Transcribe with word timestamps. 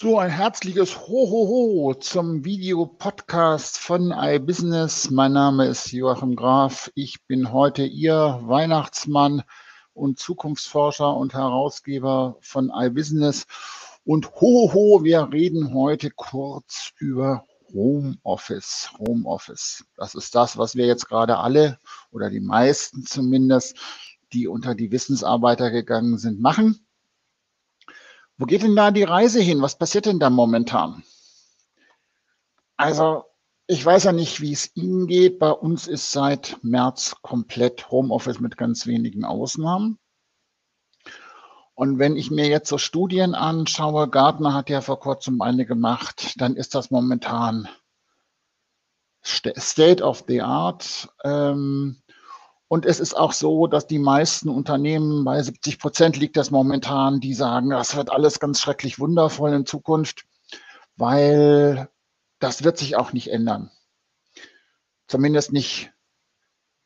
So 0.00 0.16
ein 0.16 0.30
herzliches 0.30 0.96
Ho-Ho-Ho 0.96 1.92
zum 1.94 2.44
Videopodcast 2.44 3.78
von 3.78 4.14
iBusiness. 4.16 5.10
Mein 5.10 5.32
Name 5.32 5.66
ist 5.66 5.90
Joachim 5.90 6.36
Graf. 6.36 6.88
Ich 6.94 7.26
bin 7.26 7.52
heute 7.52 7.82
Ihr 7.82 8.38
Weihnachtsmann 8.44 9.42
und 9.94 10.20
Zukunftsforscher 10.20 11.16
und 11.16 11.34
Herausgeber 11.34 12.36
von 12.42 12.70
iBusiness. 12.72 13.46
Und 14.04 14.30
Ho-Ho, 14.40 15.02
wir 15.02 15.32
reden 15.32 15.74
heute 15.74 16.12
kurz 16.12 16.92
über 16.98 17.44
Homeoffice. 17.74 18.92
Homeoffice. 19.00 19.84
Das 19.96 20.14
ist 20.14 20.32
das, 20.36 20.56
was 20.56 20.76
wir 20.76 20.86
jetzt 20.86 21.08
gerade 21.08 21.38
alle 21.38 21.80
oder 22.12 22.30
die 22.30 22.38
meisten 22.38 23.02
zumindest, 23.04 23.76
die 24.32 24.46
unter 24.46 24.76
die 24.76 24.92
Wissensarbeiter 24.92 25.72
gegangen 25.72 26.18
sind, 26.18 26.40
machen. 26.40 26.87
Wo 28.38 28.46
geht 28.46 28.62
denn 28.62 28.76
da 28.76 28.92
die 28.92 29.02
Reise 29.02 29.40
hin? 29.40 29.60
Was 29.62 29.76
passiert 29.76 30.06
denn 30.06 30.20
da 30.20 30.30
momentan? 30.30 31.02
Also, 32.76 33.24
ich 33.66 33.84
weiß 33.84 34.04
ja 34.04 34.12
nicht, 34.12 34.40
wie 34.40 34.52
es 34.52 34.74
Ihnen 34.76 35.08
geht. 35.08 35.40
Bei 35.40 35.50
uns 35.50 35.88
ist 35.88 36.12
seit 36.12 36.56
März 36.62 37.16
komplett 37.20 37.90
Homeoffice 37.90 38.38
mit 38.38 38.56
ganz 38.56 38.86
wenigen 38.86 39.24
Ausnahmen. 39.24 39.98
Und 41.74 41.98
wenn 41.98 42.16
ich 42.16 42.30
mir 42.30 42.48
jetzt 42.48 42.68
so 42.68 42.78
Studien 42.78 43.34
anschaue, 43.34 44.08
Gartner 44.08 44.54
hat 44.54 44.70
ja 44.70 44.80
vor 44.80 45.00
kurzem 45.00 45.42
eine 45.42 45.66
gemacht, 45.66 46.40
dann 46.40 46.56
ist 46.56 46.74
das 46.74 46.90
momentan 46.90 47.68
State 49.24 50.02
of 50.02 50.24
the 50.28 50.42
Art. 50.42 51.08
Ähm, 51.24 52.02
und 52.68 52.84
es 52.84 53.00
ist 53.00 53.14
auch 53.14 53.32
so, 53.32 53.66
dass 53.66 53.86
die 53.86 53.98
meisten 53.98 54.50
Unternehmen, 54.50 55.24
bei 55.24 55.42
70 55.42 55.78
Prozent 55.78 56.16
liegt 56.16 56.36
das 56.36 56.50
momentan, 56.50 57.18
die 57.18 57.32
sagen, 57.32 57.70
das 57.70 57.96
wird 57.96 58.10
alles 58.10 58.40
ganz 58.40 58.60
schrecklich 58.60 58.98
wundervoll 58.98 59.52
in 59.54 59.66
Zukunft, 59.66 60.26
weil 60.96 61.88
das 62.38 62.64
wird 62.64 62.76
sich 62.76 62.96
auch 62.96 63.12
nicht 63.14 63.32
ändern. 63.32 63.70
Zumindest 65.06 65.52
nicht 65.52 65.90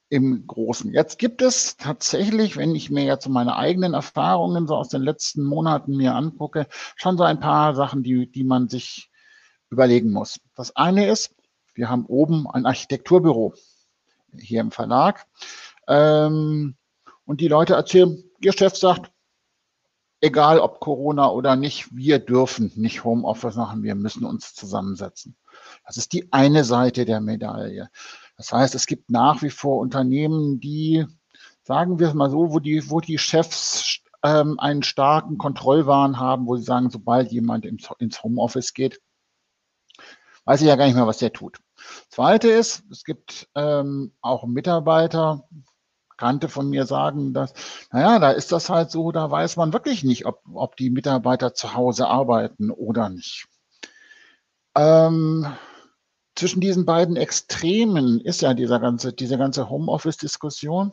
im 0.08 0.46
Großen. 0.46 0.92
Jetzt 0.92 1.18
gibt 1.18 1.42
es 1.42 1.76
tatsächlich, 1.78 2.56
wenn 2.56 2.76
ich 2.76 2.90
mir 2.90 3.04
jetzt 3.04 3.28
meine 3.28 3.56
eigenen 3.56 3.94
Erfahrungen 3.94 4.68
so 4.68 4.76
aus 4.76 4.88
den 4.88 5.02
letzten 5.02 5.42
Monaten 5.42 5.96
mir 5.96 6.14
angucke, 6.14 6.66
schon 6.96 7.16
so 7.16 7.24
ein 7.24 7.40
paar 7.40 7.74
Sachen, 7.74 8.02
die, 8.02 8.30
die 8.30 8.44
man 8.44 8.68
sich 8.68 9.10
überlegen 9.70 10.12
muss. 10.12 10.38
Das 10.54 10.76
eine 10.76 11.08
ist, 11.08 11.34
wir 11.74 11.88
haben 11.88 12.06
oben 12.06 12.46
ein 12.46 12.66
Architekturbüro 12.66 13.54
hier 14.38 14.60
im 14.60 14.70
Verlag. 14.70 15.26
Ähm, 15.88 16.76
und 17.24 17.40
die 17.40 17.48
Leute 17.48 17.74
erzählen, 17.74 18.22
ihr 18.40 18.52
Chef 18.52 18.76
sagt, 18.76 19.10
egal 20.20 20.60
ob 20.60 20.80
Corona 20.80 21.30
oder 21.30 21.56
nicht, 21.56 21.94
wir 21.94 22.18
dürfen 22.18 22.72
nicht 22.76 23.04
Homeoffice 23.04 23.56
machen, 23.56 23.82
wir 23.82 23.94
müssen 23.94 24.24
uns 24.24 24.54
zusammensetzen. 24.54 25.36
Das 25.86 25.96
ist 25.96 26.12
die 26.12 26.32
eine 26.32 26.64
Seite 26.64 27.04
der 27.04 27.20
Medaille. 27.20 27.90
Das 28.36 28.52
heißt, 28.52 28.74
es 28.74 28.86
gibt 28.86 29.10
nach 29.10 29.42
wie 29.42 29.50
vor 29.50 29.78
Unternehmen, 29.78 30.60
die, 30.60 31.06
sagen 31.62 31.98
wir 31.98 32.08
es 32.08 32.14
mal 32.14 32.30
so, 32.30 32.52
wo 32.52 32.60
die, 32.60 32.88
wo 32.90 33.00
die 33.00 33.18
Chefs 33.18 34.00
ähm, 34.22 34.58
einen 34.58 34.82
starken 34.82 35.38
Kontrollwahn 35.38 36.18
haben, 36.18 36.46
wo 36.46 36.56
sie 36.56 36.64
sagen, 36.64 36.90
sobald 36.90 37.32
jemand 37.32 37.66
ins 37.66 38.22
Homeoffice 38.22 38.74
geht, 38.74 39.00
weiß 40.44 40.60
ich 40.60 40.68
ja 40.68 40.76
gar 40.76 40.86
nicht 40.86 40.94
mehr, 40.94 41.06
was 41.06 41.18
der 41.18 41.32
tut. 41.32 41.58
Zweite 42.08 42.48
ist, 42.48 42.84
es 42.90 43.04
gibt 43.04 43.48
ähm, 43.54 44.12
auch 44.20 44.44
Mitarbeiter, 44.46 45.48
Bekannte 46.22 46.48
von 46.48 46.70
mir 46.70 46.86
sagen, 46.86 47.34
dass, 47.34 47.52
naja, 47.90 48.20
da 48.20 48.30
ist 48.30 48.52
das 48.52 48.70
halt 48.70 48.92
so, 48.92 49.10
da 49.10 49.28
weiß 49.28 49.56
man 49.56 49.72
wirklich 49.72 50.04
nicht, 50.04 50.24
ob, 50.24 50.40
ob 50.54 50.76
die 50.76 50.88
Mitarbeiter 50.88 51.52
zu 51.52 51.74
Hause 51.74 52.06
arbeiten 52.06 52.70
oder 52.70 53.08
nicht. 53.08 53.46
Ähm, 54.76 55.52
zwischen 56.36 56.60
diesen 56.60 56.86
beiden 56.86 57.16
Extremen 57.16 58.20
ist 58.20 58.40
ja 58.40 58.54
dieser 58.54 58.78
ganze, 58.78 59.12
diese 59.12 59.36
ganze 59.36 59.68
Homeoffice-Diskussion. 59.68 60.92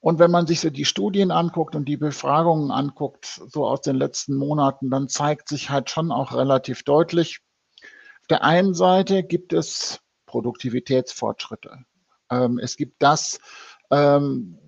Und 0.00 0.18
wenn 0.20 0.30
man 0.30 0.46
sich 0.46 0.60
so 0.60 0.70
die 0.70 0.86
Studien 0.86 1.30
anguckt 1.30 1.76
und 1.76 1.84
die 1.84 1.98
Befragungen 1.98 2.70
anguckt, 2.70 3.42
so 3.46 3.66
aus 3.66 3.82
den 3.82 3.96
letzten 3.96 4.36
Monaten, 4.36 4.88
dann 4.88 5.10
zeigt 5.10 5.50
sich 5.50 5.68
halt 5.68 5.90
schon 5.90 6.12
auch 6.12 6.34
relativ 6.34 6.82
deutlich, 6.82 7.40
auf 8.22 8.26
der 8.30 8.42
einen 8.42 8.72
Seite 8.72 9.22
gibt 9.22 9.52
es 9.52 10.00
Produktivitätsfortschritte. 10.24 11.84
Ähm, 12.30 12.58
es 12.58 12.76
gibt 12.76 13.02
das, 13.02 13.38
ähm, 13.90 14.58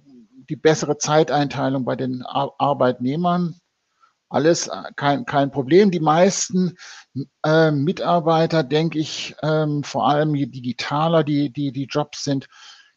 die 0.49 0.57
bessere 0.57 0.99
Zeiteinteilung 0.99 1.85
bei 1.85 1.97
den 1.97 2.23
Ar 2.25 2.55
Arbeitnehmern. 2.59 3.61
Alles 4.31 4.69
äh, 4.69 4.83
kein, 4.97 5.25
kein 5.25 5.51
Problem. 5.51 5.91
Die 5.91 6.01
meisten 6.01 6.77
äh, 7.45 7.71
Mitarbeiter, 7.71 8.63
denke 8.63 8.99
ich, 8.99 9.35
ähm, 9.43 9.83
vor 9.83 10.09
allem 10.09 10.35
je 10.35 10.47
digitaler 10.47 11.25
die, 11.25 11.53
die, 11.53 11.73
die 11.73 11.87
Jobs 11.87 12.25
sind, 12.25 12.47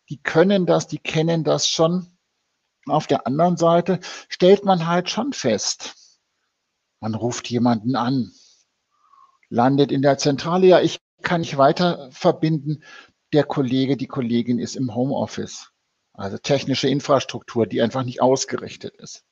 die 0.10 0.22
können 0.22 0.66
das, 0.66 0.88
die 0.88 1.00
kennen 1.00 1.44
das 1.44 1.68
schon. 1.68 2.18
Auf 2.88 3.08
der 3.08 3.28
anderen 3.28 3.58
Seite 3.58 4.00
stellt 4.28 4.66
man 4.66 4.88
halt 4.88 5.10
schon 5.10 5.34
fest, 5.34 6.20
man 7.00 7.16
ruft 7.16 7.50
jemanden 7.50 7.96
an, 7.96 8.32
landet 9.50 9.92
in 9.92 10.02
der 10.02 10.18
Zentrale, 10.18 10.68
ja, 10.68 10.82
ich 10.82 11.00
kann 11.22 11.42
nicht 11.42 11.58
weiter 11.58 12.10
verbinden, 12.12 12.84
der 13.34 13.44
Kollege, 13.44 13.98
die 13.98 14.08
Kollegin 14.08 14.60
ist 14.60 14.76
im 14.76 14.94
Homeoffice. 14.94 15.72
Also 16.14 16.38
technische 16.38 16.90
Infrastruktur, 16.90 17.66
die 17.66 17.82
einfach 17.82 18.04
nicht 18.04 18.22
ausgerichtet 18.22 18.96
ist. 18.98 19.24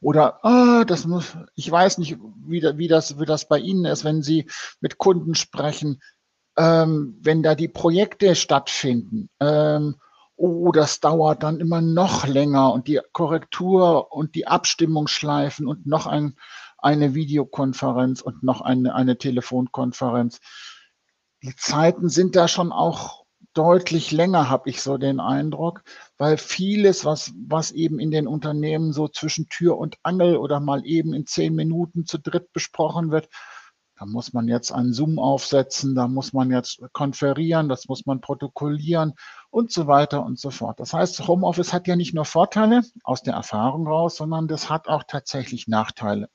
Oder, 0.00 0.44
ah, 0.44 0.84
das 0.84 1.06
muss, 1.06 1.36
ich 1.54 1.70
weiß 1.70 1.98
nicht, 1.98 2.18
wie, 2.46 2.62
wie, 2.76 2.88
das, 2.88 3.18
wie 3.18 3.24
das 3.24 3.48
bei 3.48 3.58
Ihnen 3.58 3.84
ist, 3.84 4.04
wenn 4.04 4.22
Sie 4.22 4.50
mit 4.80 4.98
Kunden 4.98 5.34
sprechen, 5.34 6.02
ähm, 6.56 7.18
wenn 7.20 7.42
da 7.42 7.54
die 7.54 7.68
Projekte 7.68 8.34
stattfinden. 8.34 9.30
Ähm, 9.40 9.96
oh, 10.36 10.72
das 10.72 11.00
dauert 11.00 11.42
dann 11.42 11.60
immer 11.60 11.80
noch 11.80 12.26
länger 12.26 12.72
und 12.72 12.88
die 12.88 13.00
Korrektur 13.12 14.12
und 14.12 14.34
die 14.34 14.46
Abstimmungsschleifen 14.46 15.66
und 15.66 15.86
noch 15.86 16.06
ein, 16.06 16.36
eine 16.78 17.14
Videokonferenz 17.14 18.20
und 18.20 18.42
noch 18.42 18.60
eine, 18.60 18.94
eine 18.94 19.16
Telefonkonferenz 19.16 20.40
die 21.44 21.54
Zeiten 21.56 22.08
sind 22.08 22.36
da 22.36 22.48
schon 22.48 22.72
auch 22.72 23.24
deutlich 23.52 24.10
länger, 24.10 24.48
habe 24.48 24.70
ich 24.70 24.80
so 24.80 24.96
den 24.96 25.20
Eindruck, 25.20 25.82
weil 26.16 26.38
vieles, 26.38 27.04
was, 27.04 27.34
was 27.46 27.70
eben 27.70 27.98
in 27.98 28.10
den 28.10 28.26
Unternehmen 28.26 28.94
so 28.94 29.08
zwischen 29.08 29.48
Tür 29.50 29.76
und 29.76 29.98
Angel 30.02 30.38
oder 30.38 30.58
mal 30.58 30.86
eben 30.86 31.12
in 31.12 31.26
zehn 31.26 31.54
Minuten 31.54 32.06
zu 32.06 32.18
dritt 32.18 32.50
besprochen 32.54 33.10
wird, 33.10 33.28
da 33.96 34.06
muss 34.06 34.32
man 34.32 34.48
jetzt 34.48 34.72
einen 34.72 34.94
Zoom 34.94 35.18
aufsetzen, 35.18 35.94
da 35.94 36.08
muss 36.08 36.32
man 36.32 36.50
jetzt 36.50 36.80
konferieren, 36.94 37.68
das 37.68 37.88
muss 37.88 38.06
man 38.06 38.22
protokollieren 38.22 39.12
und 39.50 39.70
so 39.70 39.86
weiter 39.86 40.24
und 40.24 40.38
so 40.38 40.50
fort. 40.50 40.80
Das 40.80 40.94
heißt, 40.94 41.28
Homeoffice 41.28 41.74
hat 41.74 41.86
ja 41.86 41.94
nicht 41.94 42.14
nur 42.14 42.24
Vorteile 42.24 42.82
aus 43.04 43.22
der 43.22 43.34
Erfahrung 43.34 43.86
raus, 43.86 44.16
sondern 44.16 44.48
das 44.48 44.70
hat 44.70 44.88
auch 44.88 45.04
tatsächlich 45.06 45.68
Nachteile. 45.68 46.30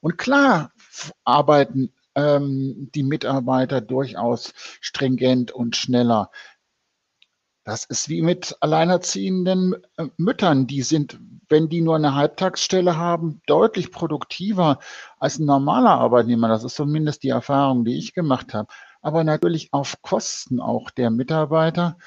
Und 0.00 0.18
klar 0.18 0.70
arbeiten 1.24 1.94
ähm, 2.14 2.90
die 2.94 3.02
Mitarbeiter 3.02 3.80
durchaus 3.80 4.52
stringent 4.80 5.52
und 5.52 5.76
schneller. 5.76 6.30
Das 7.64 7.84
ist 7.84 8.08
wie 8.08 8.22
mit 8.22 8.56
alleinerziehenden 8.60 9.76
äh, 9.96 10.06
Müttern. 10.16 10.66
Die 10.66 10.82
sind, 10.82 11.20
wenn 11.48 11.68
die 11.68 11.80
nur 11.80 11.94
eine 11.94 12.14
Halbtagsstelle 12.14 12.96
haben, 12.96 13.40
deutlich 13.46 13.92
produktiver 13.92 14.80
als 15.18 15.38
ein 15.38 15.44
normaler 15.46 15.92
Arbeitnehmer. 15.92 16.48
Das 16.48 16.64
ist 16.64 16.74
zumindest 16.74 17.22
die 17.22 17.28
Erfahrung, 17.28 17.84
die 17.84 17.96
ich 17.96 18.14
gemacht 18.14 18.52
habe. 18.52 18.72
Aber 19.00 19.22
natürlich 19.22 19.72
auf 19.72 20.02
Kosten 20.02 20.60
auch 20.60 20.90
der 20.90 21.10
Mitarbeiter 21.10 21.98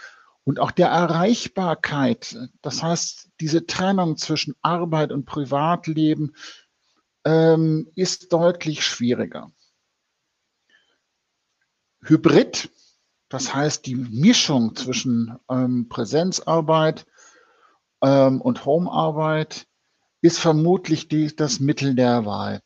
und 0.43 0.59
auch 0.59 0.71
der 0.71 0.89
Erreichbarkeit. 0.89 2.37
Das 2.61 2.83
heißt, 2.83 3.29
diese 3.39 3.65
Trennung 3.65 4.17
zwischen 4.17 4.55
Arbeit 4.61 5.11
und 5.13 5.25
Privatleben 5.25 6.35
ähm, 7.25 7.89
ist 7.95 8.33
deutlich 8.33 8.85
schwieriger. 8.85 9.51
Hybrid, 12.07 12.69
das 13.29 13.53
heißt 13.53 13.85
die 13.85 13.95
Mischung 13.95 14.75
zwischen 14.75 15.37
ähm, 15.49 15.89
Präsenzarbeit 15.89 17.05
ähm, 18.01 18.41
und 18.41 18.65
Homearbeit, 18.65 19.67
ist 20.21 20.39
vermutlich 20.39 21.07
die, 21.07 21.35
das 21.35 21.59
Mittel 21.59 21.95
der 21.95 22.25
Wahl. 22.25 22.61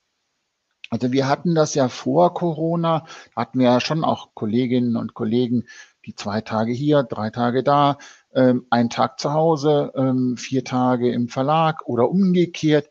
Also 0.89 1.12
wir 1.12 1.27
hatten 1.27 1.56
das 1.56 1.75
ja 1.75 1.88
vor 1.88 2.33
Corona, 2.33 3.06
hatten 3.36 3.59
wir 3.59 3.68
ja 3.68 3.80
schon 3.80 4.03
auch 4.03 4.33
Kolleginnen 4.33 4.95
und 4.95 5.13
Kollegen, 5.13 5.68
die 6.06 6.15
zwei 6.15 6.42
Tage 6.42 6.74
hier, 6.74 7.03
drei 7.03 7.30
Tage 7.30 7.63
da, 7.63 7.97
ähm, 8.33 8.65
einen 8.69 8.89
Tag 8.89 9.19
zu 9.19 9.31
Hause, 9.31 9.92
ähm, 9.95 10.35
vier 10.35 10.63
Tage 10.63 11.12
im 11.13 11.30
Verlag 11.30 11.85
oder 11.85 12.09
umgekehrt. 12.09 12.89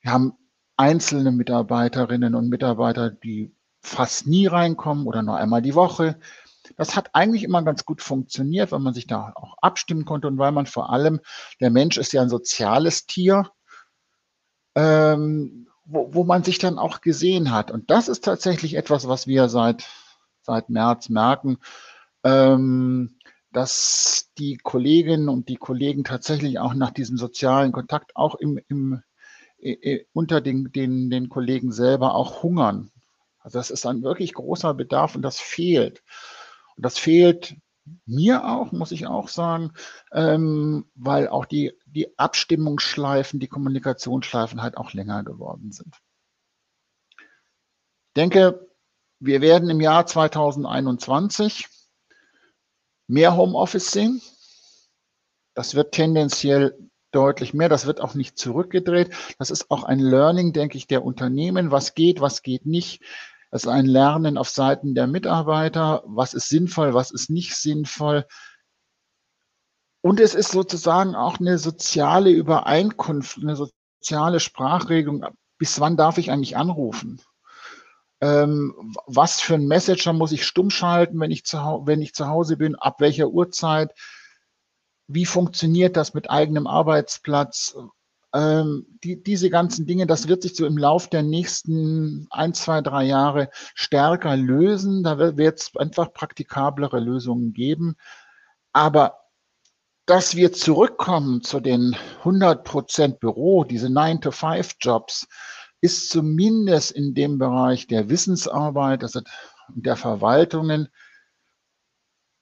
Wir 0.00 0.12
haben 0.12 0.32
einzelne 0.76 1.32
Mitarbeiterinnen 1.32 2.34
und 2.34 2.48
Mitarbeiter, 2.48 3.10
die 3.10 3.55
fast 3.86 4.26
nie 4.26 4.46
reinkommen 4.46 5.06
oder 5.06 5.22
nur 5.22 5.36
einmal 5.36 5.62
die 5.62 5.74
Woche. 5.74 6.18
Das 6.76 6.96
hat 6.96 7.10
eigentlich 7.14 7.44
immer 7.44 7.62
ganz 7.62 7.84
gut 7.84 8.02
funktioniert, 8.02 8.72
weil 8.72 8.80
man 8.80 8.94
sich 8.94 9.06
da 9.06 9.32
auch 9.34 9.56
abstimmen 9.62 10.04
konnte 10.04 10.26
und 10.26 10.38
weil 10.38 10.52
man 10.52 10.66
vor 10.66 10.90
allem, 10.90 11.20
der 11.60 11.70
Mensch 11.70 11.96
ist 11.96 12.12
ja 12.12 12.22
ein 12.22 12.28
soziales 12.28 13.06
Tier. 13.06 13.50
Ähm, 14.74 15.66
wo, 15.86 16.12
wo 16.12 16.24
man 16.24 16.42
sich 16.42 16.58
dann 16.58 16.78
auch 16.78 17.00
gesehen 17.00 17.52
hat. 17.52 17.70
Und 17.70 17.90
das 17.90 18.08
ist 18.08 18.24
tatsächlich 18.24 18.74
etwas, 18.74 19.08
was 19.08 19.26
wir 19.26 19.48
seit, 19.48 19.86
seit 20.42 20.68
März 20.68 21.08
merken, 21.08 21.58
ähm, 22.24 23.18
dass 23.52 24.30
die 24.36 24.58
Kolleginnen 24.58 25.28
und 25.28 25.48
die 25.48 25.56
Kollegen 25.56 26.04
tatsächlich 26.04 26.58
auch 26.58 26.74
nach 26.74 26.90
diesem 26.90 27.16
sozialen 27.16 27.72
Kontakt 27.72 28.16
auch 28.16 28.34
im, 28.34 28.60
im, 28.68 29.02
unter 30.12 30.40
den, 30.40 30.72
den, 30.72 31.08
den 31.08 31.28
Kollegen 31.28 31.72
selber 31.72 32.14
auch 32.14 32.42
hungern. 32.42 32.90
Also 33.46 33.60
das 33.60 33.70
ist 33.70 33.86
ein 33.86 34.02
wirklich 34.02 34.34
großer 34.34 34.74
Bedarf 34.74 35.14
und 35.14 35.22
das 35.22 35.38
fehlt. 35.38 36.02
Und 36.74 36.84
das 36.84 36.98
fehlt 36.98 37.54
mir 38.04 38.44
auch, 38.44 38.72
muss 38.72 38.90
ich 38.90 39.06
auch 39.06 39.28
sagen, 39.28 39.72
ähm, 40.10 40.90
weil 40.96 41.28
auch 41.28 41.44
die, 41.44 41.72
die 41.86 42.18
Abstimmungsschleifen, 42.18 43.38
die 43.38 43.46
Kommunikationsschleifen 43.46 44.62
halt 44.62 44.76
auch 44.76 44.94
länger 44.94 45.22
geworden 45.22 45.70
sind. 45.70 45.94
Ich 47.20 48.14
denke, 48.16 48.66
wir 49.20 49.40
werden 49.40 49.70
im 49.70 49.80
Jahr 49.80 50.06
2021 50.06 51.68
mehr 53.06 53.36
Homeoffice 53.36 53.92
sehen. 53.92 54.20
Das 55.54 55.76
wird 55.76 55.92
tendenziell 55.92 56.76
deutlich 57.12 57.54
mehr. 57.54 57.68
Das 57.68 57.86
wird 57.86 58.00
auch 58.00 58.14
nicht 58.14 58.38
zurückgedreht. 58.38 59.14
Das 59.38 59.52
ist 59.52 59.70
auch 59.70 59.84
ein 59.84 60.00
Learning, 60.00 60.52
denke 60.52 60.76
ich, 60.78 60.88
der 60.88 61.04
Unternehmen. 61.04 61.70
Was 61.70 61.94
geht, 61.94 62.20
was 62.20 62.42
geht 62.42 62.66
nicht. 62.66 63.04
Das 63.50 63.64
ist 63.64 63.68
ein 63.68 63.86
Lernen 63.86 64.38
auf 64.38 64.48
Seiten 64.48 64.94
der 64.94 65.06
Mitarbeiter. 65.06 66.02
Was 66.06 66.34
ist 66.34 66.48
sinnvoll, 66.48 66.94
was 66.94 67.10
ist 67.10 67.30
nicht 67.30 67.54
sinnvoll. 67.54 68.26
Und 70.02 70.20
es 70.20 70.34
ist 70.34 70.52
sozusagen 70.52 71.14
auch 71.14 71.40
eine 71.40 71.58
soziale 71.58 72.30
Übereinkunft, 72.30 73.38
eine 73.38 73.56
soziale 73.56 74.40
Sprachregelung. 74.40 75.24
Bis 75.58 75.80
wann 75.80 75.96
darf 75.96 76.18
ich 76.18 76.30
eigentlich 76.30 76.56
anrufen? 76.56 77.20
Ähm, 78.20 78.94
was 79.06 79.40
für 79.40 79.54
ein 79.54 79.66
Messenger 79.66 80.12
muss 80.12 80.32
ich 80.32 80.46
stumm 80.46 80.70
schalten, 80.70 81.20
wenn 81.20 81.30
ich, 81.30 81.44
zu, 81.44 81.58
wenn 81.84 82.02
ich 82.02 82.14
zu 82.14 82.28
Hause 82.28 82.56
bin? 82.56 82.76
Ab 82.76 83.00
welcher 83.00 83.28
Uhrzeit? 83.28 83.92
Wie 85.08 85.26
funktioniert 85.26 85.96
das 85.96 86.14
mit 86.14 86.30
eigenem 86.30 86.66
Arbeitsplatz? 86.66 87.76
Ähm, 88.34 88.86
die, 89.04 89.22
diese 89.22 89.50
ganzen 89.50 89.86
Dinge, 89.86 90.06
das 90.06 90.28
wird 90.28 90.42
sich 90.42 90.56
so 90.56 90.66
im 90.66 90.76
Lauf 90.76 91.08
der 91.08 91.22
nächsten 91.22 92.26
ein, 92.30 92.54
zwei, 92.54 92.80
drei 92.80 93.04
Jahre 93.04 93.50
stärker 93.74 94.36
lösen. 94.36 95.02
Da 95.02 95.18
wird 95.18 95.60
es 95.60 95.76
einfach 95.76 96.12
praktikablere 96.12 97.00
Lösungen 97.00 97.52
geben. 97.52 97.96
Aber 98.72 99.20
dass 100.06 100.36
wir 100.36 100.52
zurückkommen 100.52 101.42
zu 101.42 101.60
den 101.60 101.96
100% 102.22 103.18
Büro, 103.18 103.64
diese 103.64 103.88
9-to-5-Jobs, 103.88 105.26
ist 105.80 106.10
zumindest 106.10 106.92
in 106.92 107.14
dem 107.14 107.38
Bereich 107.38 107.86
der 107.86 108.08
Wissensarbeit, 108.08 109.02
also 109.02 109.20
der 109.68 109.96
Verwaltungen, 109.96 110.88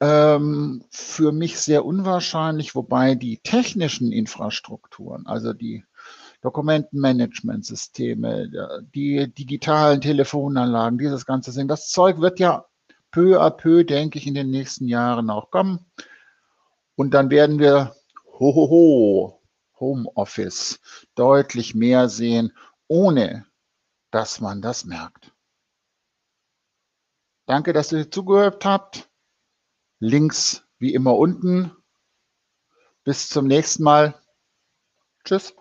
ähm, 0.00 0.84
für 0.90 1.32
mich 1.32 1.58
sehr 1.58 1.84
unwahrscheinlich, 1.84 2.74
wobei 2.74 3.14
die 3.14 3.38
technischen 3.38 4.12
Infrastrukturen, 4.12 5.26
also 5.26 5.52
die 5.52 5.84
Dokumentenmanagementsysteme, 6.42 8.78
die 8.94 9.32
digitalen 9.32 10.00
Telefonanlagen, 10.00 10.98
dieses 10.98 11.24
ganze 11.24 11.52
Ding, 11.52 11.68
das 11.68 11.88
Zeug 11.88 12.20
wird 12.20 12.38
ja 12.38 12.66
peu 13.10 13.40
à 13.40 13.50
peu, 13.50 13.84
denke 13.84 14.18
ich, 14.18 14.26
in 14.26 14.34
den 14.34 14.50
nächsten 14.50 14.88
Jahren 14.88 15.30
auch 15.30 15.50
kommen. 15.50 15.86
Und 16.96 17.14
dann 17.14 17.30
werden 17.30 17.58
wir 17.58 17.94
hohoho, 18.38 19.40
Homeoffice 19.80 20.80
deutlich 21.14 21.74
mehr 21.74 22.08
sehen, 22.08 22.52
ohne 22.88 23.46
dass 24.10 24.40
man 24.40 24.62
das 24.62 24.84
merkt. 24.84 25.32
Danke, 27.46 27.72
dass 27.72 27.92
ihr 27.92 28.10
zugehört 28.10 28.64
habt. 28.64 29.08
Links 30.04 30.66
wie 30.78 30.92
immer 30.92 31.16
unten. 31.16 31.70
Bis 33.04 33.30
zum 33.30 33.46
nächsten 33.46 33.84
Mal. 33.84 34.20
Tschüss. 35.24 35.54